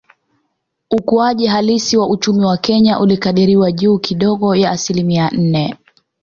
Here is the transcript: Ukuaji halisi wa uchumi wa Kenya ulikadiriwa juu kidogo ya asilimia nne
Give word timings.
Ukuaji 0.91 1.47
halisi 1.47 1.97
wa 1.97 2.09
uchumi 2.09 2.45
wa 2.45 2.57
Kenya 2.57 2.99
ulikadiriwa 2.99 3.71
juu 3.71 3.97
kidogo 3.97 4.55
ya 4.55 4.71
asilimia 4.71 5.29
nne 5.29 5.75